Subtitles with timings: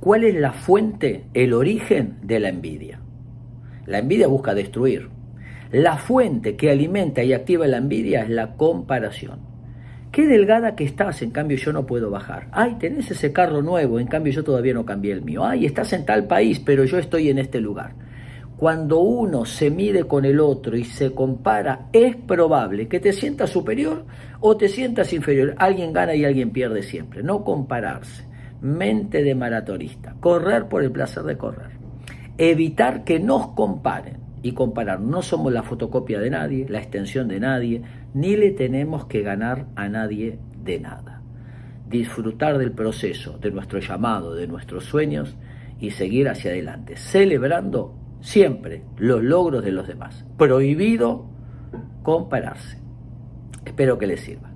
[0.00, 2.98] ¿Cuál es la fuente, el origen de la envidia?
[3.84, 5.10] La envidia busca destruir.
[5.72, 9.40] La fuente que alimenta y activa la envidia es la comparación.
[10.10, 12.48] Qué delgada que estás, en cambio yo no puedo bajar.
[12.50, 15.44] Ay, tenés ese carro nuevo, en cambio yo todavía no cambié el mío.
[15.44, 17.92] Ay, estás en tal país, pero yo estoy en este lugar.
[18.56, 23.50] Cuando uno se mide con el otro y se compara, es probable que te sientas
[23.50, 24.06] superior
[24.40, 25.54] o te sientas inferior.
[25.58, 27.22] Alguien gana y alguien pierde siempre.
[27.22, 28.29] No compararse
[28.60, 31.70] mente de maratonista, correr por el placer de correr,
[32.38, 35.00] evitar que nos comparen y comparar.
[35.00, 37.82] No somos la fotocopia de nadie, la extensión de nadie,
[38.14, 41.22] ni le tenemos que ganar a nadie de nada.
[41.88, 45.36] Disfrutar del proceso, de nuestro llamado, de nuestros sueños
[45.80, 50.24] y seguir hacia adelante, celebrando siempre los logros de los demás.
[50.36, 51.26] Prohibido
[52.02, 52.78] compararse.
[53.64, 54.49] Espero que les sirva.